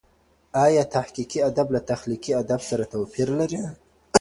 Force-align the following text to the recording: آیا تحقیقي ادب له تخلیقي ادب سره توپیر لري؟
آیا 0.65 0.83
تحقیقي 0.95 1.39
ادب 1.49 1.67
له 1.75 1.79
تخلیقي 1.91 2.31
ادب 2.41 2.61
سره 2.69 2.85
توپیر 2.93 3.27
لري؟ 3.39 3.61